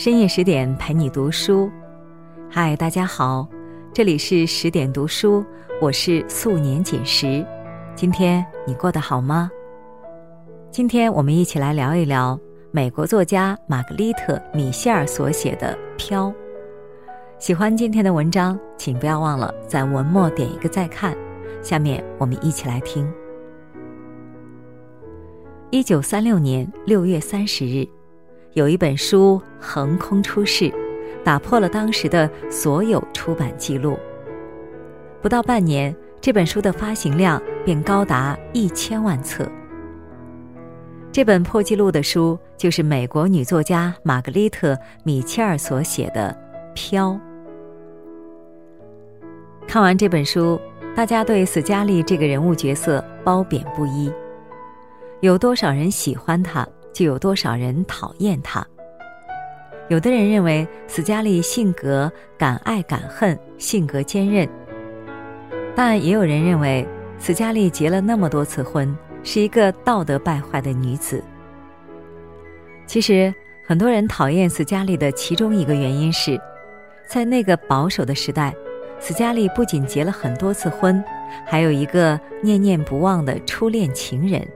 [0.00, 1.70] 深夜十点陪你读书，
[2.48, 3.46] 嗨，大家好，
[3.92, 5.44] 这里是十点读书，
[5.78, 7.46] 我是素年锦时。
[7.94, 9.50] 今天你过得好吗？
[10.70, 12.40] 今天我们一起来聊一聊
[12.70, 16.28] 美国作家玛格丽特·米歇尔所写的《飘》。
[17.38, 21.14] 喜欢今天的文章，请不要忘了在文末点一个再看。
[21.60, 23.06] 下面我们一起来听。
[25.68, 27.86] 一九三六年六月三十日。
[28.54, 30.72] 有一本书横空出世，
[31.22, 33.96] 打破了当时的所有出版记录。
[35.22, 39.48] 不到半年，这本书的发行量便高达一千万册。
[41.12, 46.36] 这本破纪录的书就是美国女作家玛格丽特·米切尔所写的
[46.74, 47.10] 《飘》。
[49.68, 50.60] 看完这本书，
[50.96, 54.12] 大家对斯嘉丽这个人物角色褒贬不一。
[55.20, 56.66] 有多少人喜欢她？
[56.92, 58.66] 就有多少人讨厌他。
[59.88, 64.46] 有的人认为斯嘉丽性格敢爱敢恨，性格坚韧；
[65.74, 66.86] 但也有人认为
[67.18, 71.22] 斯嘉丽结了那么多次婚，是一个道德败坏的女子。
[72.86, 73.34] 其实，
[73.66, 76.40] 很多人讨厌斯嘉丽的其中一个原因是，
[77.08, 78.54] 在那个保守的时代，
[79.00, 81.02] 斯嘉丽不仅结了很多次婚，
[81.44, 84.46] 还有一个念念不忘的初恋情人。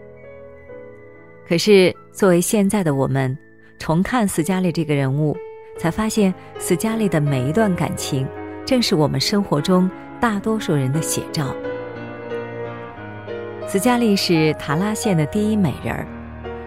[1.47, 3.37] 可是，作为现在的我们，
[3.79, 5.37] 重看斯嘉丽这个人物，
[5.79, 8.27] 才发现斯嘉丽的每一段感情，
[8.65, 11.55] 正是我们生活中大多数人的写照。
[13.69, 16.07] 斯嘉丽是塔拉县的第一美人儿，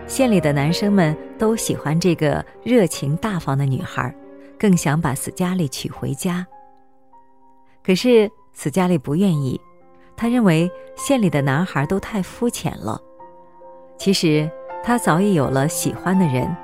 [0.06, 4.14] 县里的男生们都喜欢这个热情大方的女孩，
[4.60, 6.46] 更想把斯嘉丽娶回家。
[7.84, 9.60] 可是斯嘉丽不愿意，
[10.16, 13.02] 她认为县里的男孩都太肤浅了。
[13.98, 14.48] 其实。
[14.84, 16.56] 他早已有了喜欢的人，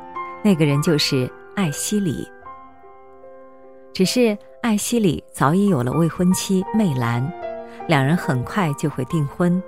[0.43, 2.27] 那个人就是艾希里。
[3.93, 7.31] 只是艾希里早已有了未婚妻媚兰，
[7.87, 9.61] 两人很快就会订婚。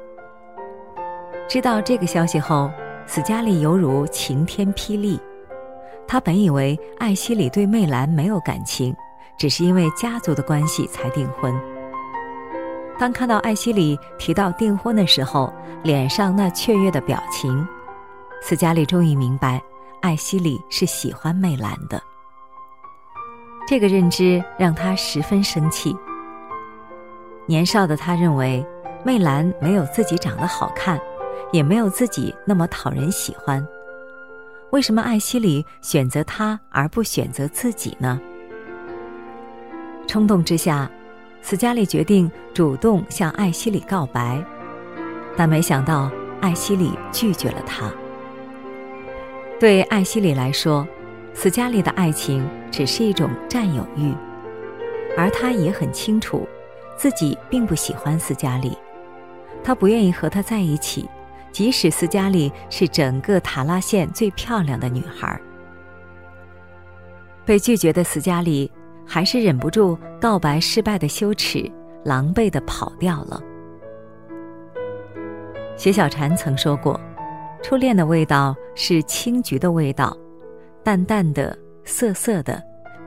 [1.47, 2.71] 知道这个消息后，
[3.05, 5.19] 斯嘉丽犹如晴天霹雳。
[6.07, 8.95] 他本以为艾希里对媚兰没有感情，
[9.37, 11.53] 只是因为家族的关系才订婚。
[12.97, 17.67] 当看到艾希里提到订婚的时候，脸上那雀跃的表情。
[18.47, 19.59] 斯嘉丽终于明白，
[20.03, 21.99] 艾希里是喜欢媚兰的。
[23.67, 25.97] 这个认知让他十分生气。
[27.47, 28.63] 年少的他认为，
[29.03, 30.99] 媚兰没有自己长得好看，
[31.51, 33.67] 也没有自己那么讨人喜欢。
[34.69, 38.21] 为什么艾希里选择他而不选择自己呢？
[40.05, 40.87] 冲动之下，
[41.41, 44.39] 斯嘉丽决定主动向艾希里告白，
[45.35, 47.91] 但没想到艾希里拒绝了他。
[49.57, 50.85] 对艾希里来说，
[51.33, 54.13] 斯嘉丽的爱情只是一种占有欲，
[55.17, 56.45] 而他也很清楚，
[56.97, 58.77] 自己并不喜欢斯嘉丽，
[59.63, 61.09] 他不愿意和她在一起，
[61.53, 65.39] 即使斯嘉丽是整个塔拉县最漂亮的女孩。
[67.45, 68.69] 被拒绝的斯嘉丽
[69.05, 71.71] 还是忍不住告白失败的羞耻，
[72.03, 73.41] 狼狈的跑掉了。
[75.77, 76.99] 薛小婵曾说过。
[77.67, 80.15] 初恋的味道是青桔的味道，
[80.83, 82.61] 淡淡的、涩涩的，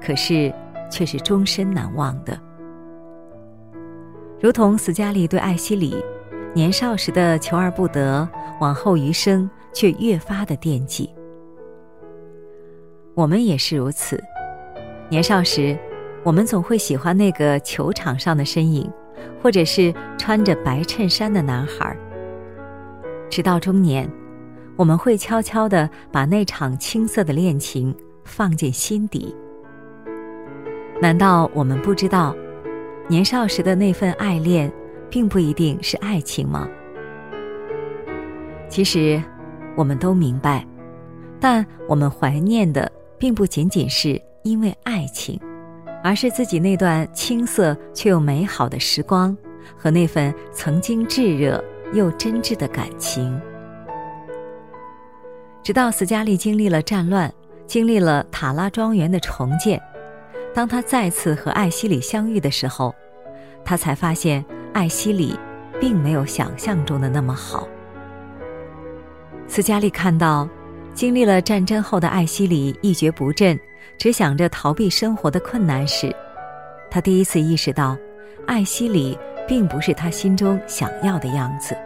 [0.04, 0.52] 可是
[0.91, 2.36] 却是终身难忘的。
[4.41, 6.04] 如同斯嘉丽对艾希里，
[6.52, 8.28] 年少时的求而不得，
[8.60, 11.08] 往后余生却越发的惦记。
[13.14, 14.20] 我们也是如此，
[15.08, 15.78] 年少时，
[16.25, 18.90] 我们总会喜欢那个球场上的身影，
[19.40, 21.96] 或者是穿着白衬衫的男孩。
[23.30, 24.10] 直到中年。
[24.78, 27.93] 我们会悄悄地把那场青涩的恋情
[28.25, 29.34] 放进心底。
[31.03, 32.33] 难道我们不知道，
[33.09, 34.72] 年少时的那份爱恋，
[35.11, 36.69] 并不一定是爱情吗？
[38.69, 39.21] 其实，
[39.77, 40.65] 我们都明白，
[41.41, 45.41] 但我们怀念的，并不仅仅是因为爱情，
[46.05, 49.37] 而是自己那段青涩却又美好的时光，
[49.76, 51.62] 和那份曾经炙热
[51.93, 53.41] 又真挚的感情。
[55.62, 57.31] 直到斯嘉丽经历了战乱，
[57.66, 59.78] 经历了塔拉庄园的重建，
[60.55, 62.94] 当他再次和艾希里相遇的时候，
[63.64, 65.38] 他才发现艾希里
[65.78, 67.69] 并没有想象中的那么好。
[69.46, 70.49] 斯嘉丽看到
[70.94, 73.58] 经历了战争后的艾希里一蹶不振，
[73.99, 76.11] 只想着逃避生活的困难时，
[76.90, 77.94] 他第一次意识到，
[78.46, 81.76] 艾希里并不是他心中想要的样子。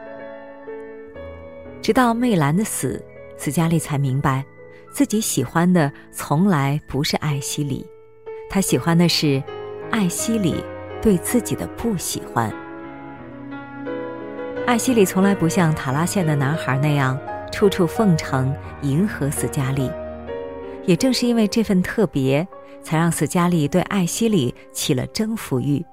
[1.80, 3.04] 直到魅兰的死。
[3.36, 4.44] 斯嘉丽才明白，
[4.92, 7.86] 自己喜欢的从来不是艾希里，
[8.48, 9.42] 他喜欢的是
[9.90, 10.62] 艾希里
[11.00, 12.52] 对自己的不喜欢。
[14.66, 17.18] 艾希里从来不像塔拉县的男孩那样
[17.50, 19.90] 处处奉承迎合斯嘉丽，
[20.84, 22.46] 也正是因为这份特别，
[22.82, 25.84] 才让斯嘉丽对艾希里起了征服欲，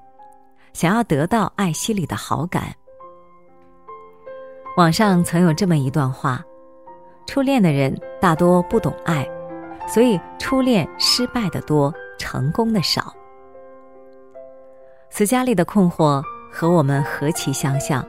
[0.72, 2.74] 想要得到艾希里的好感。
[4.76, 6.42] 网上曾有这么一段话：
[7.26, 9.28] 初恋的人大多不懂爱，
[9.86, 13.14] 所以初恋失败的多，成功的少。
[15.10, 18.04] 斯嘉丽的困惑和我们何其相像。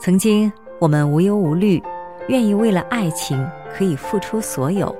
[0.00, 1.82] 曾经我们无忧无虑，
[2.28, 4.94] 愿意为了爱情可以付出所有。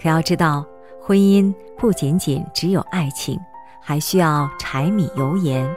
[0.00, 0.64] 可要知道，
[1.00, 3.38] 婚姻不仅仅只有爱情，
[3.80, 5.68] 还需要柴米油盐。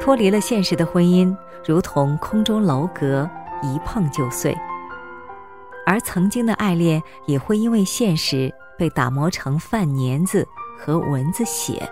[0.00, 3.28] 脱离了现实的婚姻，如同空中楼阁，
[3.62, 4.56] 一碰就碎。
[5.86, 10.46] 而曾经的爱恋，也会因为现实被打磨成饭粘子
[10.78, 11.88] 和蚊子血。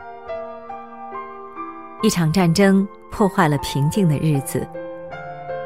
[2.03, 2.87] 一场战争。
[3.13, 4.65] 破坏了平静的日子。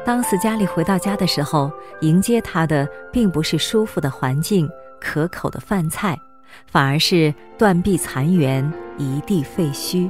[0.03, 1.71] 当斯嘉丽回到家的时候，
[2.01, 4.67] 迎接她的并不是舒服的环境、
[4.99, 6.19] 可口的饭菜，
[6.65, 8.67] 反而是断壁残垣、
[8.97, 10.09] 一地废墟。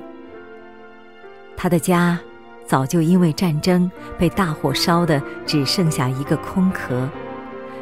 [1.57, 2.17] 他的家
[2.65, 7.09] 早就因为战争被大火烧的只剩下一个空壳，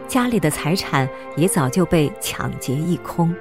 [0.08, 3.34] 家里的财产也早就被抢劫一空。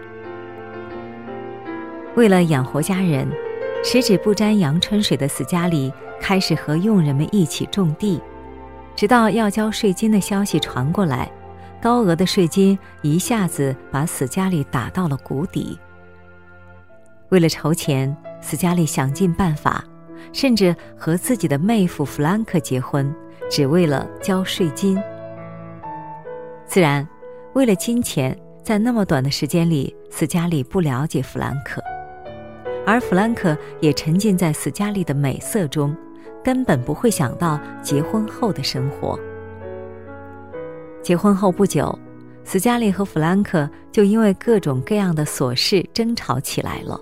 [2.14, 3.28] 为了养活家人。
[3.84, 8.22] 十指不沾阳春水的斯嘉丽开始和佣人们一起种地，
[8.94, 11.28] 直到要交税金的消息传过来，
[11.80, 15.76] 高额的税金一下子把斯嘉丽打到了谷底。
[17.30, 19.84] 为了筹钱，斯嘉丽想尽办法，
[20.32, 23.14] 甚至和自己的妹夫弗兰克结婚，
[23.50, 25.00] 只为了交税金。
[26.66, 27.06] 自然，
[27.54, 31.82] 为了金钱，在那么短的时间里，斯嘉丽不了解弗兰克。
[32.86, 35.96] 而弗兰克也沉浸在斯嘉丽的美色中，
[36.42, 39.18] 根本不会想到结婚后的生活。
[41.02, 41.96] 结婚后不久，
[42.42, 46.98] 斯嘉丽和弗兰克就因为各种各样的琐事争吵起来了。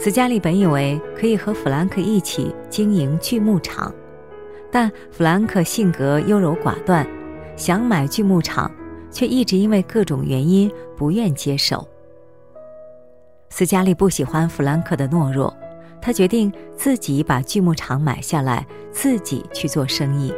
[0.00, 3.92] 斯嘉丽本以为可以和弗兰克一起经营锯木厂，
[4.70, 7.04] 但弗兰克性格优柔寡断，
[7.56, 8.70] 想买锯木厂，
[9.10, 11.86] 却一直因为各种原因不愿接手。
[13.50, 15.52] 斯嘉丽不喜欢弗兰克的懦弱，
[16.00, 20.32] 他决定自己把锯木厂买下来，自己去做生意。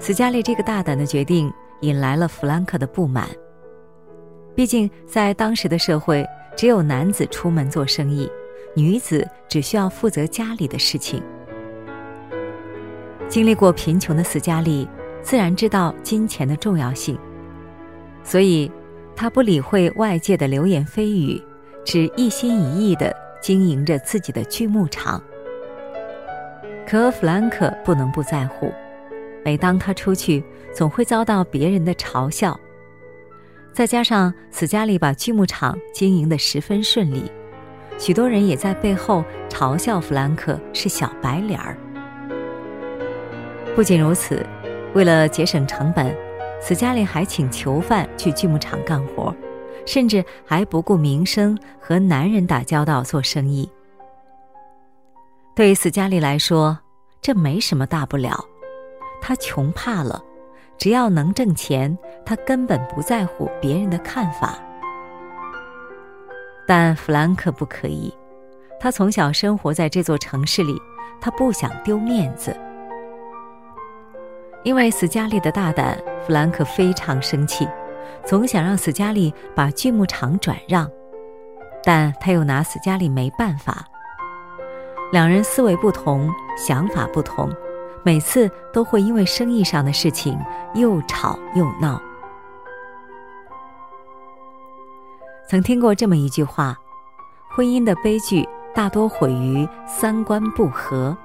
[0.00, 1.50] 斯嘉丽这个大胆的决定
[1.82, 3.28] 引来了弗兰克的不满。
[4.56, 6.26] 毕竟在当时的社会，
[6.60, 8.30] 只有男子出门做生意，
[8.74, 11.22] 女子只需要负责家里的事情。
[13.30, 14.86] 经历过贫穷的斯嘉丽，
[15.22, 17.18] 自然知道金钱的重要性，
[18.22, 18.70] 所以。
[19.16, 21.42] 她不理会外界的流言蜚语，
[21.82, 23.10] 只一心一意地
[23.40, 25.18] 经营着自己的锯木厂。
[26.86, 28.70] 可弗兰克不能不在乎，
[29.42, 32.60] 每当他出去，总会遭到别人的嘲笑。
[33.72, 37.30] 再加上斯嘉丽把锯木厂经营得十分顺利，
[37.98, 41.76] 许多人也在背后嘲笑弗兰克是小白脸儿。
[43.74, 44.44] 不仅如此，
[44.94, 46.14] 为了节省成本。
[46.62, 49.34] 斯嘉丽还请囚犯去锯木厂干活，
[49.86, 53.66] 甚至还不顾名声和男人打交道做生意。
[55.56, 56.78] 对斯嘉丽来说，
[57.22, 58.38] 这没什么大不了。
[59.22, 60.22] 他穷怕了，
[60.80, 64.58] 只要能挣钱，他根本不在乎别人的看法。
[66.66, 68.10] 但弗兰克不可以，
[68.80, 70.74] 他从小生活在这座城市里，
[71.20, 72.58] 他不想丢面子。
[74.64, 77.68] 因为斯嘉丽的大胆，弗兰克非常生气，
[78.24, 80.90] 总想让斯嘉丽把锯木厂转让，
[81.84, 83.84] 但他又拿斯嘉丽没办法。
[85.12, 87.50] 两人思维不同，想法不同，
[88.02, 90.38] 每次都会因为生意上的事情
[90.74, 92.00] 又吵又闹。
[95.48, 96.78] 曾听过这么一句话：
[97.48, 101.16] 婚姻的悲剧大多毁于三观不合。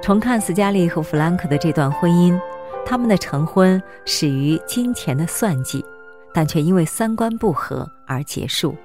[0.00, 2.38] 重看斯嘉丽和弗兰克的这段婚姻，
[2.86, 5.84] 他们的成婚始于金钱的算计，
[6.32, 8.76] 但却因为三观不合而结束。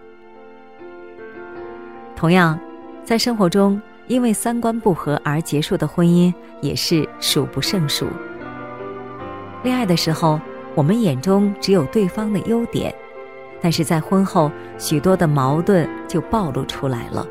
[2.15, 2.57] 同样，
[3.03, 8.07] 在生活中，因为三观不合而结束的婚姻也是数不胜数。
[9.63, 10.39] 恋爱的时候，
[10.75, 12.93] 我们眼中只有对方的优点，
[13.61, 17.25] 但是在婚后，许多的矛盾就暴露出来了。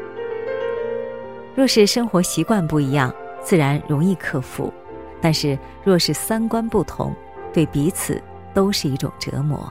[1.55, 3.13] 若是生活习惯不一样，
[3.43, 4.73] 自然容易克服，
[5.21, 7.15] 但是若是三观不同，
[7.53, 8.21] 对彼此
[8.55, 9.71] 都是一种折磨。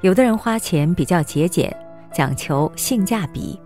[0.00, 1.76] 有的人花钱比较节俭，
[2.10, 3.60] 讲求性价比，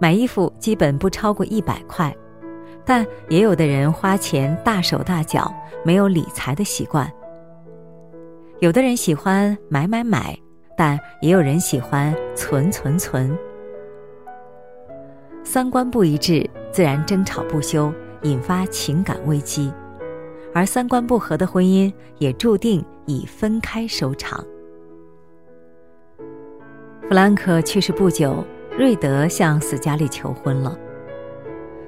[0.00, 2.10] 买衣服基本不超过一百块；
[2.84, 5.52] 但也有的人花钱大手大脚，
[5.84, 7.10] 没有理财的习惯。
[8.60, 10.36] 有的人喜欢买买买，
[10.76, 13.36] 但也有人喜欢存存存。
[15.44, 19.72] 三观不一致，自然争吵不休，引发情感危机；
[20.54, 24.44] 而三观不合的婚姻，也注定以分开收场。
[27.08, 28.44] 弗兰克去世不久，
[28.78, 30.78] 瑞德向斯嘉丽求婚了。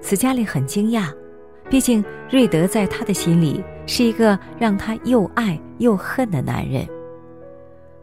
[0.03, 1.09] 斯嘉丽很惊讶，
[1.69, 6.85] 毕竟瑞德在他的心里是一个让他又爱又恨的男人。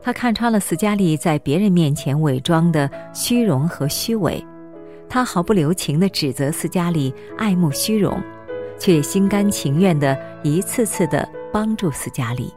[0.02, 4.42] 他看穿了斯嘉丽在别人面前伪装的虚荣和虚伪，
[5.10, 8.18] 他毫不留情地指责斯嘉丽爱慕虚荣，
[8.80, 12.54] 却心甘情愿地一次次地帮助斯嘉丽。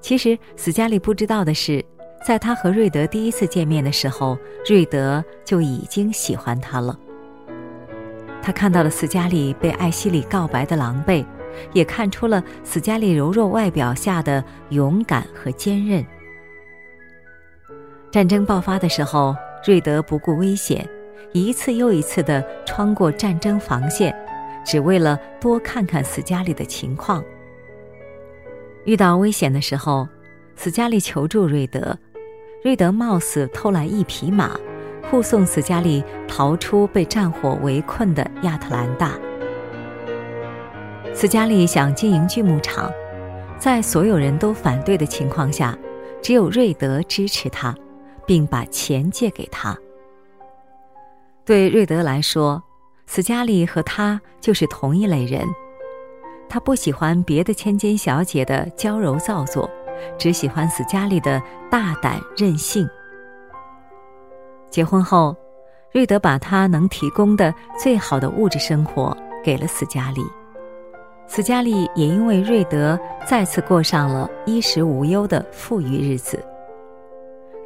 [0.00, 1.84] 其实，斯嘉丽不知道的是。
[2.22, 6.98] 在他和瑞德第一次见面的时候，瑞德就已经喜欢他了。
[8.42, 11.24] 他看到了斯嘉丽被艾希里告白的狼狈，
[11.72, 16.04] 也看出了斯嘉丽柔弱外表下的勇敢和坚韧。
[18.10, 19.34] 战争爆发的时候，
[19.66, 20.86] 瑞德不顾危险，
[21.32, 24.14] 一次又一次地穿过战争防线，
[24.64, 27.24] 只为了多看看斯嘉丽的情况。
[28.84, 30.06] 遇到危险的时候，
[30.54, 31.96] 斯嘉丽求助瑞德。
[32.62, 34.54] 瑞德冒死偷来一匹马，
[35.10, 39.18] 护送斯嘉丽逃出被战火围困的亚特兰大。
[41.14, 42.92] 斯嘉丽想经营锯木厂，
[43.58, 45.74] 在所有人都反对的情况下，
[46.20, 47.74] 只有瑞德支持他，
[48.26, 49.74] 并把钱借给他。
[51.46, 52.62] 对瑞德来说，
[53.06, 55.46] 斯嘉丽和他就是同一类人，
[56.46, 59.68] 他不喜欢别的千金小姐的娇柔造作。
[60.18, 61.40] 只喜欢斯嘉丽的
[61.70, 62.88] 大胆任性。
[64.70, 65.34] 结婚后，
[65.92, 70.22] 瑞德把他能提供的最好的物质生活给了斯嘉丽，
[71.26, 76.42] 斯嘉丽也因为瑞德再次过上了衣食无忧的富裕日子。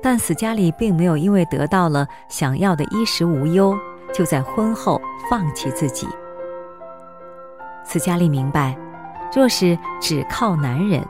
[0.02, 3.76] 但斯嘉丽并没有因为得到了想要的衣食无忧，
[4.12, 5.00] 就在婚后
[5.30, 6.06] 放弃自己。
[7.84, 8.76] 斯嘉丽明白，
[9.34, 11.02] 若是只靠男人。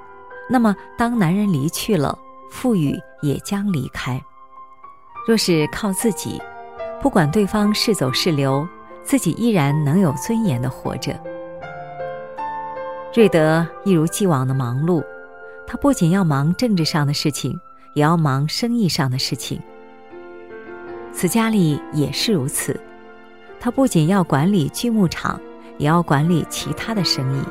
[0.49, 2.19] 那么，当男人离去了，
[2.51, 4.23] 富裕也将离开。
[5.27, 6.41] 若是靠自己，
[7.01, 8.67] 不管对方是走是留，
[9.03, 11.19] 自己依然能有尊严的活着。
[13.15, 15.03] 瑞德一如既往的忙碌，
[15.67, 17.59] 他不仅要忙政治上的事情，
[17.95, 19.61] 也要忙生意上的事情。
[21.13, 22.79] 斯嘉丽也是如此，
[23.59, 25.41] 他不仅要管理锯木厂，
[25.79, 27.43] 也要管理其他的生意。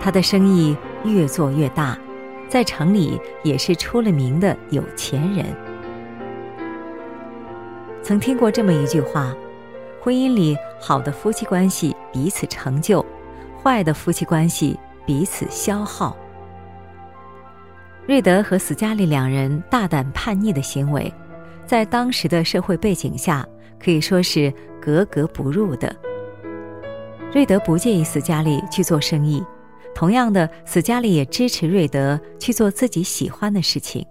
[0.00, 0.76] 他的生意。
[1.04, 1.96] 越做越大，
[2.48, 5.46] 在城里也是出了名的有钱人。
[8.02, 9.32] 曾听过这么一句话：
[10.02, 13.02] 婚姻里好的夫妻关系彼此成就，
[13.62, 14.76] 坏的夫妻关系
[15.06, 16.16] 彼此消耗。
[18.08, 21.14] 瑞德和斯嘉丽两人大胆叛逆的行为，
[21.64, 23.46] 在当时的社会背景下
[23.82, 25.94] 可以说是格格不入的。
[27.32, 29.42] 瑞德不介意斯嘉丽去做生意。
[29.98, 34.06] 同样的，斯嘉丽也支持瑞德去做自己喜欢的事情。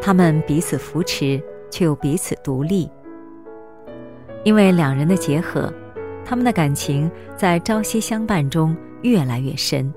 [0.00, 1.38] 他们彼此扶持，
[1.70, 2.90] 却又彼此独立。
[4.44, 5.70] 因为两人的结合，
[6.24, 9.92] 他们的感情在朝夕相伴中越来越深，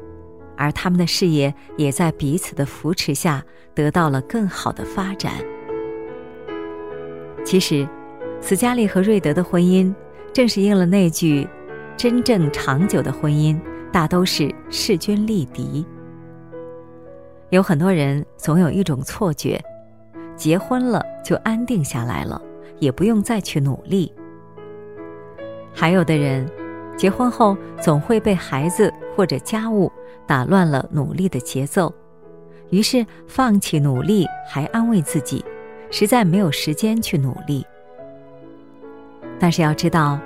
[0.58, 3.42] 而他们的事业也在彼此的扶持下
[3.74, 5.36] 得到了更好的发展。
[7.46, 7.88] 其实，
[8.42, 9.96] 斯嘉丽和瑞德的婚姻，
[10.34, 11.48] 正是应了那句
[11.96, 13.58] ：“真正长久的婚姻。”
[13.92, 15.86] 大都是势均力敌。
[17.50, 19.60] 有很多人总有一种错觉，
[20.36, 22.40] 结婚了就安定下来了，
[22.80, 24.14] 也不用再去努力。
[25.74, 26.48] 还有的人，
[26.96, 29.92] 结婚后总会被孩子或者家务
[30.28, 31.92] 打乱了努力的节奏，
[32.70, 35.44] 于是放弃努力，还安慰自己，
[35.90, 37.66] 实在没有时间去努力。
[39.40, 40.20] 但是要知道，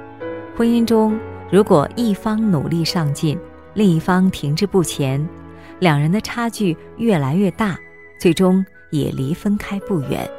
[0.58, 1.18] 婚姻中
[1.50, 3.40] 如果一方努力上进，
[3.74, 5.28] 另一方停滞不前，
[5.80, 7.78] 两人的差距越来越大，
[8.20, 10.30] 最终也离分开不远。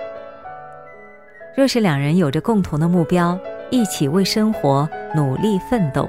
[1.56, 3.38] 若是两人有着共同的目标，
[3.70, 6.08] 一起为生活努力奋斗，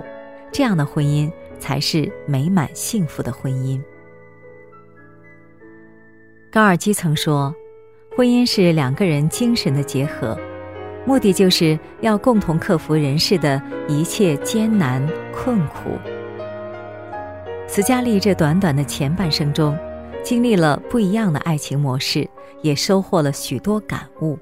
[0.51, 3.82] 这样的婚姻才是美满幸福的婚姻。
[6.51, 7.53] 高尔基曾说
[8.15, 10.38] ：“婚姻是两个人精神的结合，
[11.05, 15.89] 目的就是要共同克服人世的一切艰难困苦。”
[17.67, 19.77] 斯嘉丽这短短的前半生中，
[20.24, 22.29] 经历了不一样的爱情模式，
[22.62, 24.38] 也收获了许多感悟。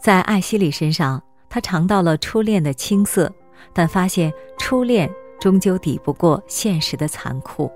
[0.00, 3.32] 在艾希里身上，他尝到了初恋的青涩，
[3.72, 5.10] 但发现初恋
[5.40, 7.70] 终究抵不过现实的残酷。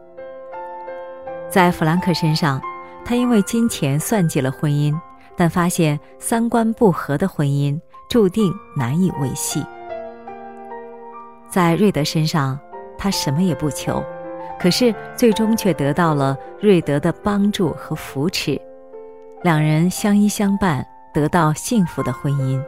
[1.50, 2.60] 在弗兰克身上，
[3.04, 4.94] 他因为金钱算计了婚姻，
[5.34, 9.64] 但发现三观不合的婚姻注定难以维系。
[11.48, 12.58] 在瑞德身上，
[12.96, 14.02] 他什么也不求，
[14.58, 18.60] 可是最终却得到了瑞德的帮助和扶持，
[19.42, 22.62] 两人相依相伴，得到幸福的婚姻。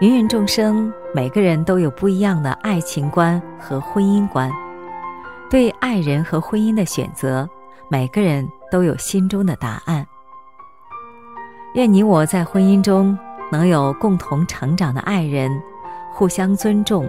[0.00, 4.50] 芸芸众生，每个人都有不一样的爱情观和婚姻观。
[5.48, 7.48] 对爱人和婚姻的选择，
[7.88, 10.04] 每个人都有心中的答案。
[11.74, 13.16] 愿你我在婚姻中
[13.52, 15.50] 能有共同成长的爱人，
[16.12, 17.08] 互相尊重，